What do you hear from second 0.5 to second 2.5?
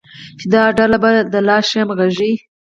دا ډله به د لا ښې همغږۍ،